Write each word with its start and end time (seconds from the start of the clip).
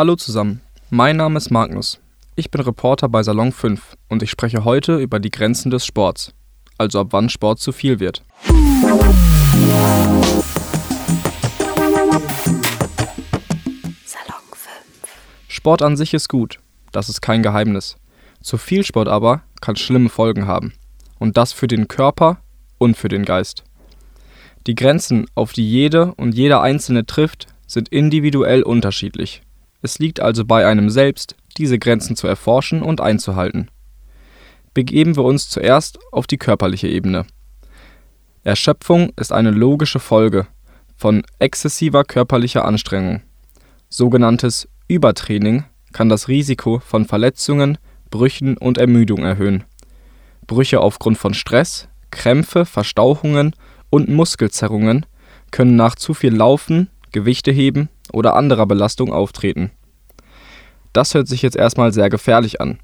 Hallo 0.00 0.16
zusammen, 0.16 0.62
mein 0.88 1.18
Name 1.18 1.36
ist 1.36 1.50
Magnus. 1.50 2.00
Ich 2.34 2.50
bin 2.50 2.62
Reporter 2.62 3.06
bei 3.10 3.22
Salon 3.22 3.52
5 3.52 3.98
und 4.08 4.22
ich 4.22 4.30
spreche 4.30 4.64
heute 4.64 4.96
über 4.96 5.20
die 5.20 5.30
Grenzen 5.30 5.70
des 5.70 5.84
Sports, 5.84 6.32
also 6.78 7.00
ab 7.00 7.08
wann 7.10 7.28
Sport 7.28 7.58
zu 7.58 7.70
viel 7.70 8.00
wird. 8.00 8.22
Salon 8.46 9.02
5. 14.54 14.70
Sport 15.48 15.82
an 15.82 15.98
sich 15.98 16.14
ist 16.14 16.30
gut, 16.30 16.60
das 16.92 17.10
ist 17.10 17.20
kein 17.20 17.42
Geheimnis. 17.42 17.98
Zu 18.40 18.56
viel 18.56 18.84
Sport 18.84 19.08
aber 19.08 19.42
kann 19.60 19.76
schlimme 19.76 20.08
Folgen 20.08 20.46
haben. 20.46 20.72
Und 21.18 21.36
das 21.36 21.52
für 21.52 21.66
den 21.66 21.88
Körper 21.88 22.38
und 22.78 22.96
für 22.96 23.08
den 23.08 23.26
Geist. 23.26 23.64
Die 24.66 24.74
Grenzen, 24.74 25.26
auf 25.34 25.52
die 25.52 25.70
jede 25.70 26.14
und 26.14 26.34
jeder 26.34 26.62
Einzelne 26.62 27.04
trifft, 27.04 27.48
sind 27.66 27.90
individuell 27.90 28.62
unterschiedlich. 28.62 29.42
Es 29.82 29.98
liegt 29.98 30.20
also 30.20 30.44
bei 30.44 30.66
einem 30.66 30.90
selbst, 30.90 31.36
diese 31.56 31.78
Grenzen 31.78 32.16
zu 32.16 32.26
erforschen 32.26 32.82
und 32.82 33.00
einzuhalten. 33.00 33.70
Begeben 34.74 35.16
wir 35.16 35.24
uns 35.24 35.48
zuerst 35.48 35.98
auf 36.12 36.26
die 36.26 36.38
körperliche 36.38 36.88
Ebene. 36.88 37.26
Erschöpfung 38.44 39.12
ist 39.16 39.32
eine 39.32 39.50
logische 39.50 39.98
Folge 39.98 40.46
von 40.96 41.22
exzessiver 41.38 42.04
körperlicher 42.04 42.64
Anstrengung. 42.64 43.22
Sogenanntes 43.88 44.68
Übertraining 44.86 45.64
kann 45.92 46.08
das 46.08 46.28
Risiko 46.28 46.78
von 46.78 47.04
Verletzungen, 47.04 47.78
Brüchen 48.10 48.56
und 48.56 48.78
Ermüdung 48.78 49.24
erhöhen. 49.24 49.64
Brüche 50.46 50.80
aufgrund 50.80 51.18
von 51.18 51.34
Stress, 51.34 51.88
Krämpfe, 52.10 52.64
Verstauchungen 52.64 53.54
und 53.88 54.08
Muskelzerrungen 54.08 55.06
können 55.50 55.76
nach 55.76 55.94
zu 55.94 56.14
viel 56.14 56.34
Laufen, 56.34 56.90
Gewichte 57.12 57.50
heben 57.50 57.88
oder 58.12 58.36
anderer 58.36 58.66
Belastung 58.66 59.12
auftreten. 59.12 59.70
Das 60.92 61.14
hört 61.14 61.28
sich 61.28 61.42
jetzt 61.42 61.56
erstmal 61.56 61.92
sehr 61.92 62.10
gefährlich 62.10 62.60
an. 62.60 62.78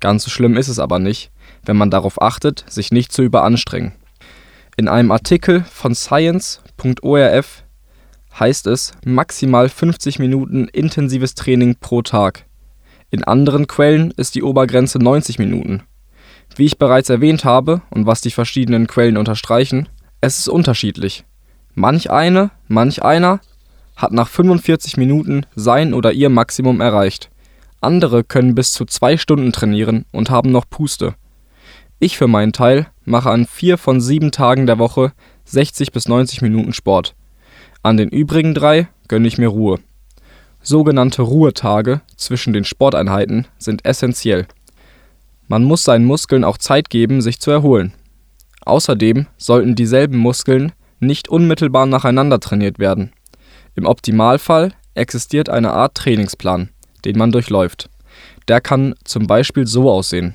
Ganz 0.00 0.24
so 0.24 0.30
schlimm 0.30 0.56
ist 0.56 0.68
es 0.68 0.78
aber 0.78 0.98
nicht, 0.98 1.30
wenn 1.64 1.76
man 1.76 1.90
darauf 1.90 2.20
achtet, 2.22 2.64
sich 2.68 2.90
nicht 2.90 3.12
zu 3.12 3.22
überanstrengen. 3.22 3.92
In 4.76 4.88
einem 4.88 5.10
Artikel 5.10 5.64
von 5.70 5.94
science.orf 5.94 7.64
heißt 8.38 8.66
es 8.66 8.92
maximal 9.04 9.68
50 9.68 10.18
Minuten 10.18 10.68
intensives 10.68 11.34
Training 11.34 11.76
pro 11.78 12.00
Tag. 12.00 12.46
In 13.10 13.24
anderen 13.24 13.66
Quellen 13.66 14.12
ist 14.12 14.36
die 14.36 14.42
Obergrenze 14.42 14.98
90 14.98 15.38
Minuten. 15.38 15.82
Wie 16.56 16.64
ich 16.64 16.78
bereits 16.78 17.10
erwähnt 17.10 17.44
habe 17.44 17.82
und 17.90 18.06
was 18.06 18.20
die 18.20 18.30
verschiedenen 18.30 18.86
Quellen 18.86 19.16
unterstreichen, 19.16 19.88
es 20.20 20.38
ist 20.38 20.48
unterschiedlich. 20.48 21.24
Manch 21.74 22.10
eine, 22.10 22.50
manch 22.68 23.02
einer 23.02 23.40
hat 23.96 24.12
nach 24.12 24.28
45 24.28 24.96
Minuten 24.96 25.44
sein 25.54 25.92
oder 25.92 26.12
ihr 26.12 26.30
Maximum 26.30 26.80
erreicht. 26.80 27.30
Andere 27.80 28.24
können 28.24 28.54
bis 28.54 28.72
zu 28.72 28.84
zwei 28.84 29.16
Stunden 29.16 29.52
trainieren 29.52 30.04
und 30.12 30.30
haben 30.30 30.52
noch 30.52 30.68
Puste. 30.68 31.14
Ich 31.98 32.16
für 32.16 32.28
meinen 32.28 32.52
Teil 32.52 32.88
mache 33.04 33.30
an 33.30 33.46
vier 33.46 33.78
von 33.78 34.00
sieben 34.00 34.30
Tagen 34.30 34.66
der 34.66 34.78
Woche 34.78 35.12
60 35.44 35.92
bis 35.92 36.08
90 36.08 36.42
Minuten 36.42 36.72
Sport. 36.72 37.14
An 37.82 37.96
den 37.96 38.10
übrigen 38.10 38.54
drei 38.54 38.88
gönne 39.08 39.28
ich 39.28 39.38
mir 39.38 39.48
Ruhe. 39.48 39.78
Sogenannte 40.62 41.22
Ruhetage 41.22 42.02
zwischen 42.16 42.52
den 42.52 42.64
Sporteinheiten 42.64 43.46
sind 43.58 43.84
essentiell. 43.84 44.46
Man 45.48 45.64
muss 45.64 45.84
seinen 45.84 46.04
Muskeln 46.04 46.44
auch 46.44 46.58
Zeit 46.58 46.90
geben, 46.90 47.22
sich 47.22 47.40
zu 47.40 47.50
erholen. 47.50 47.94
Außerdem 48.66 49.26
sollten 49.38 49.74
dieselben 49.74 50.18
Muskeln 50.18 50.72
nicht 51.00 51.28
unmittelbar 51.28 51.86
nacheinander 51.86 52.40
trainiert 52.40 52.78
werden. 52.78 53.12
Im 53.74 53.86
Optimalfall 53.86 54.72
existiert 54.94 55.48
eine 55.48 55.72
Art 55.72 55.94
Trainingsplan, 55.96 56.68
den 57.04 57.18
man 57.18 57.32
durchläuft. 57.32 57.90
Der 58.48 58.60
kann 58.60 58.94
zum 59.04 59.26
Beispiel 59.26 59.66
so 59.66 59.90
aussehen. 59.90 60.34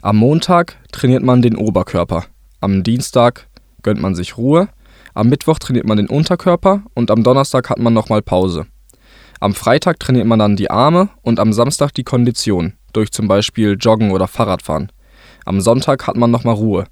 Am 0.00 0.16
Montag 0.16 0.78
trainiert 0.90 1.22
man 1.22 1.42
den 1.42 1.56
Oberkörper, 1.56 2.24
am 2.60 2.82
Dienstag 2.82 3.48
gönnt 3.82 4.00
man 4.00 4.14
sich 4.14 4.36
Ruhe, 4.36 4.68
am 5.14 5.28
Mittwoch 5.28 5.58
trainiert 5.58 5.86
man 5.86 5.96
den 5.96 6.08
Unterkörper 6.08 6.82
und 6.94 7.10
am 7.10 7.22
Donnerstag 7.22 7.70
hat 7.70 7.78
man 7.78 7.92
nochmal 7.92 8.22
Pause. 8.22 8.66
Am 9.40 9.54
Freitag 9.54 9.98
trainiert 9.98 10.26
man 10.26 10.38
dann 10.38 10.56
die 10.56 10.70
Arme 10.70 11.08
und 11.22 11.40
am 11.40 11.52
Samstag 11.52 11.92
die 11.92 12.04
Kondition, 12.04 12.74
durch 12.92 13.10
zum 13.10 13.28
Beispiel 13.28 13.76
Joggen 13.78 14.12
oder 14.12 14.28
Fahrradfahren. 14.28 14.92
Am 15.44 15.60
Sonntag 15.60 16.06
hat 16.06 16.16
man 16.16 16.30
nochmal 16.30 16.54
Ruhe. 16.54 16.84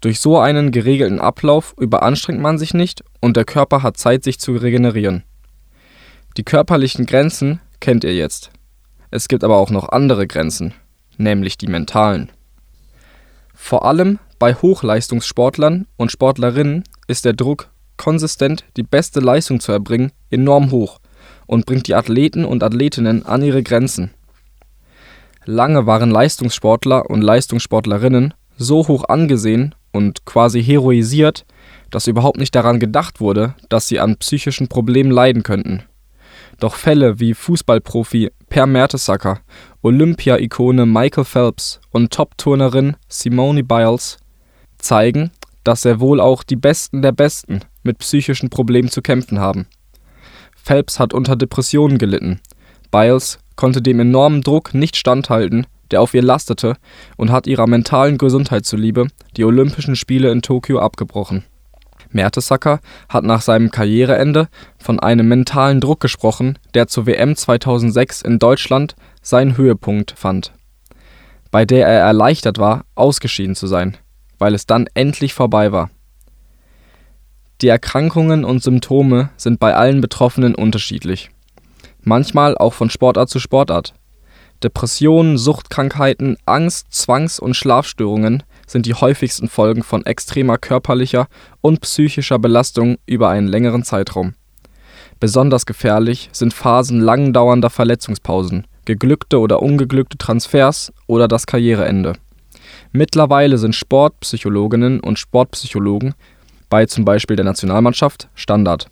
Durch 0.00 0.20
so 0.20 0.38
einen 0.38 0.70
geregelten 0.70 1.18
Ablauf 1.18 1.74
überanstrengt 1.76 2.40
man 2.40 2.56
sich 2.56 2.72
nicht 2.72 3.02
und 3.20 3.36
der 3.36 3.44
Körper 3.44 3.82
hat 3.82 3.96
Zeit, 3.96 4.22
sich 4.22 4.38
zu 4.38 4.52
regenerieren. 4.52 5.24
Die 6.36 6.44
körperlichen 6.44 7.04
Grenzen 7.06 7.60
kennt 7.80 8.04
ihr 8.04 8.14
jetzt. 8.14 8.50
Es 9.10 9.28
gibt 9.28 9.44
aber 9.44 9.56
auch 9.56 9.70
noch 9.70 9.88
andere 9.88 10.26
Grenzen, 10.26 10.74
nämlich 11.16 11.56
die 11.58 11.68
mentalen. 11.68 12.30
Vor 13.54 13.84
allem 13.84 14.18
bei 14.38 14.54
Hochleistungssportlern 14.54 15.86
und 15.96 16.12
Sportlerinnen 16.12 16.84
ist 17.06 17.24
der 17.24 17.32
Druck, 17.32 17.70
konsistent 17.96 18.64
die 18.76 18.82
beste 18.82 19.20
Leistung 19.20 19.60
zu 19.60 19.72
erbringen, 19.72 20.12
enorm 20.30 20.70
hoch 20.70 21.00
und 21.46 21.66
bringt 21.66 21.88
die 21.88 21.94
Athleten 21.94 22.44
und 22.44 22.62
Athletinnen 22.62 23.26
an 23.26 23.42
ihre 23.42 23.62
Grenzen. 23.62 24.12
Lange 25.44 25.86
waren 25.86 26.10
Leistungssportler 26.10 27.08
und 27.08 27.22
Leistungssportlerinnen 27.22 28.34
so 28.56 28.86
hoch 28.86 29.04
angesehen 29.08 29.74
und 29.92 30.26
quasi 30.26 30.62
heroisiert, 30.62 31.46
dass 31.90 32.06
überhaupt 32.06 32.38
nicht 32.38 32.54
daran 32.54 32.78
gedacht 32.78 33.20
wurde, 33.20 33.54
dass 33.68 33.88
sie 33.88 33.98
an 33.98 34.18
psychischen 34.18 34.68
Problemen 34.68 35.10
leiden 35.10 35.42
könnten. 35.42 35.84
Doch 36.58 36.74
Fälle 36.74 37.20
wie 37.20 37.34
Fußballprofi 37.34 38.30
Per 38.48 38.66
Mertesacker, 38.66 39.40
Olympia-Ikone 39.82 40.86
Michael 40.86 41.24
Phelps 41.24 41.80
und 41.90 42.12
Top-Turnerin 42.12 42.96
Simone 43.08 43.62
Biles 43.62 44.18
zeigen, 44.78 45.30
dass 45.64 45.82
sehr 45.82 46.00
wohl 46.00 46.20
auch 46.20 46.42
die 46.42 46.56
Besten 46.56 47.02
der 47.02 47.12
Besten 47.12 47.60
mit 47.82 47.98
psychischen 47.98 48.50
Problemen 48.50 48.88
zu 48.88 49.02
kämpfen 49.02 49.38
haben 49.38 49.66
Phelps 50.68 50.98
hat 50.98 51.14
unter 51.14 51.34
Depressionen 51.34 51.96
gelitten. 51.96 52.40
Biles 52.90 53.38
konnte 53.56 53.80
dem 53.80 54.00
enormen 54.00 54.42
Druck 54.42 54.74
nicht 54.74 54.96
standhalten, 54.96 55.66
der 55.90 56.02
auf 56.02 56.12
ihr 56.12 56.20
lastete, 56.20 56.76
und 57.16 57.32
hat 57.32 57.46
ihrer 57.46 57.66
mentalen 57.66 58.18
Gesundheit 58.18 58.66
zuliebe 58.66 59.06
die 59.38 59.44
Olympischen 59.44 59.96
Spiele 59.96 60.30
in 60.30 60.42
Tokio 60.42 60.80
abgebrochen. 60.80 61.44
Mertesacker 62.10 62.80
hat 63.08 63.24
nach 63.24 63.42
seinem 63.42 63.70
Karriereende 63.70 64.48
von 64.78 65.00
einem 65.00 65.28
mentalen 65.28 65.80
Druck 65.80 66.00
gesprochen, 66.00 66.58
der 66.74 66.86
zur 66.86 67.06
WM 67.06 67.36
2006 67.36 68.22
in 68.22 68.38
Deutschland 68.38 68.96
seinen 69.22 69.56
Höhepunkt 69.56 70.12
fand, 70.12 70.52
bei 71.50 71.64
der 71.64 71.86
er 71.86 72.00
erleichtert 72.00 72.58
war, 72.58 72.84
ausgeschieden 72.94 73.54
zu 73.54 73.66
sein, 73.66 73.96
weil 74.38 74.54
es 74.54 74.66
dann 74.66 74.86
endlich 74.94 75.34
vorbei 75.34 75.72
war 75.72 75.90
die 77.60 77.68
Erkrankungen 77.68 78.44
und 78.44 78.62
Symptome 78.62 79.30
sind 79.36 79.58
bei 79.58 79.74
allen 79.74 80.00
Betroffenen 80.00 80.54
unterschiedlich, 80.54 81.30
manchmal 82.02 82.56
auch 82.56 82.72
von 82.72 82.88
Sportart 82.88 83.28
zu 83.28 83.40
Sportart. 83.40 83.94
Depressionen, 84.62 85.38
Suchtkrankheiten, 85.38 86.36
Angst, 86.46 86.92
Zwangs 86.92 87.40
und 87.40 87.54
Schlafstörungen 87.54 88.44
sind 88.68 88.86
die 88.86 88.94
häufigsten 88.94 89.48
Folgen 89.48 89.82
von 89.82 90.06
extremer 90.06 90.58
körperlicher 90.58 91.26
und 91.60 91.80
psychischer 91.80 92.38
Belastung 92.38 92.98
über 93.06 93.30
einen 93.30 93.48
längeren 93.48 93.82
Zeitraum. 93.82 94.34
Besonders 95.18 95.66
gefährlich 95.66 96.28
sind 96.32 96.54
Phasen 96.54 97.00
lang 97.00 97.32
dauernder 97.32 97.70
Verletzungspausen, 97.70 98.68
geglückte 98.84 99.40
oder 99.40 99.60
ungeglückte 99.60 100.16
Transfers 100.16 100.92
oder 101.08 101.26
das 101.26 101.46
Karriereende. 101.46 102.12
Mittlerweile 102.92 103.58
sind 103.58 103.74
Sportpsychologinnen 103.74 105.00
und 105.00 105.18
Sportpsychologen 105.18 106.14
bei 106.70 106.86
zum 106.86 107.04
Beispiel 107.04 107.36
der 107.36 107.44
Nationalmannschaft 107.44 108.28
Standard. 108.34 108.88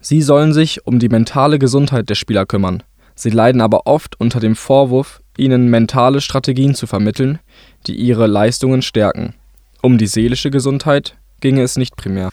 Sie 0.00 0.20
sollen 0.20 0.52
sich 0.52 0.84
um 0.86 0.98
die 0.98 1.08
mentale 1.08 1.58
Gesundheit 1.58 2.08
der 2.10 2.16
Spieler 2.16 2.44
kümmern. 2.44 2.82
Sie 3.14 3.30
leiden 3.30 3.60
aber 3.60 3.86
oft 3.86 4.18
unter 4.18 4.40
dem 4.40 4.56
Vorwurf, 4.56 5.21
ihnen 5.36 5.68
mentale 5.68 6.20
Strategien 6.20 6.74
zu 6.74 6.86
vermitteln, 6.86 7.38
die 7.86 7.94
ihre 7.94 8.26
Leistungen 8.26 8.82
stärken. 8.82 9.34
Um 9.82 9.98
die 9.98 10.06
seelische 10.06 10.50
Gesundheit 10.50 11.16
ginge 11.40 11.62
es 11.62 11.76
nicht 11.76 11.96
primär. 11.96 12.30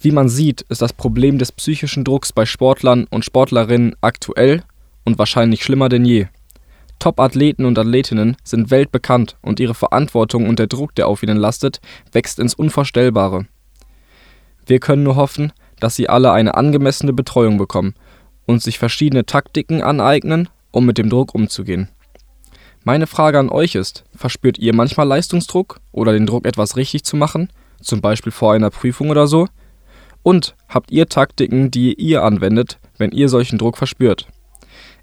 Wie 0.00 0.10
man 0.10 0.28
sieht, 0.28 0.62
ist 0.62 0.82
das 0.82 0.92
Problem 0.92 1.38
des 1.38 1.52
psychischen 1.52 2.04
Drucks 2.04 2.32
bei 2.32 2.44
Sportlern 2.44 3.06
und 3.10 3.24
Sportlerinnen 3.24 3.96
aktuell 4.00 4.62
und 5.04 5.18
wahrscheinlich 5.18 5.62
schlimmer 5.62 5.88
denn 5.88 6.04
je. 6.04 6.26
Top-Athleten 6.98 7.64
und 7.64 7.78
Athletinnen 7.78 8.36
sind 8.44 8.70
weltbekannt 8.70 9.36
und 9.42 9.60
ihre 9.60 9.74
Verantwortung 9.74 10.48
und 10.48 10.58
der 10.58 10.66
Druck, 10.66 10.94
der 10.94 11.06
auf 11.08 11.22
ihnen 11.22 11.36
lastet, 11.36 11.80
wächst 12.12 12.38
ins 12.38 12.54
Unvorstellbare. 12.54 13.46
Wir 14.66 14.80
können 14.80 15.02
nur 15.02 15.16
hoffen, 15.16 15.52
dass 15.80 15.96
sie 15.96 16.08
alle 16.08 16.32
eine 16.32 16.54
angemessene 16.54 17.12
Betreuung 17.12 17.58
bekommen 17.58 17.94
und 18.46 18.62
sich 18.62 18.78
verschiedene 18.78 19.26
Taktiken 19.26 19.82
aneignen, 19.82 20.48
um 20.70 20.86
mit 20.86 20.98
dem 20.98 21.10
Druck 21.10 21.34
umzugehen. 21.34 21.88
Meine 22.84 23.06
Frage 23.06 23.38
an 23.38 23.48
euch 23.48 23.74
ist: 23.74 24.04
Verspürt 24.14 24.58
ihr 24.58 24.74
manchmal 24.74 25.08
Leistungsdruck 25.08 25.80
oder 25.90 26.12
den 26.12 26.26
Druck, 26.26 26.46
etwas 26.46 26.76
richtig 26.76 27.02
zu 27.04 27.16
machen, 27.16 27.48
zum 27.80 28.02
Beispiel 28.02 28.30
vor 28.30 28.52
einer 28.52 28.70
Prüfung 28.70 29.08
oder 29.08 29.26
so? 29.26 29.48
Und 30.22 30.54
habt 30.68 30.90
ihr 30.90 31.08
Taktiken, 31.08 31.70
die 31.70 31.94
ihr 31.94 32.22
anwendet, 32.22 32.78
wenn 32.98 33.10
ihr 33.10 33.30
solchen 33.30 33.58
Druck 33.58 33.78
verspürt? 33.78 34.28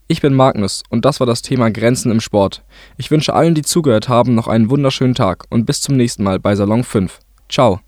Ich 0.08 0.22
bin 0.22 0.36
Magnus 0.36 0.84
und 0.90 1.06
das 1.06 1.20
war 1.20 1.28
das 1.28 1.42
Thema 1.42 1.72
Grenzen 1.72 2.12
im 2.12 2.22
Sport. 2.22 2.64
Ich 2.98 3.10
wünsche 3.10 3.34
allen, 3.34 3.56
die 3.56 3.62
zugehört 3.62 4.10
haben, 4.10 4.36
noch 4.36 4.48
einen 4.48 4.70
wunderschönen 4.70 5.16
Tag 5.16 5.46
und 5.50 5.66
bis 5.66 5.82
zum 5.82 5.96
nächsten 5.96 6.24
Mal 6.24 6.40
bei 6.40 6.56
Salon 6.56 6.84
5. 6.84 7.20
Ciao. 7.50 7.80